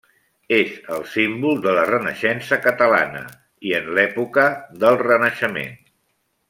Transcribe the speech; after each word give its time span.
És 0.55 0.69
el 0.95 1.03
símbol 1.15 1.61
de 1.65 1.75
la 1.79 1.83
Renaixença 1.91 2.59
catalana 2.65 3.23
i 3.71 3.77
en 3.83 3.95
l'època, 3.99 4.51
del 4.85 4.99
renaixement. 5.07 5.83